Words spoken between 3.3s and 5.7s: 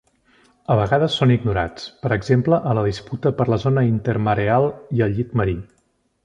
per la zona intermareal i el llit marí.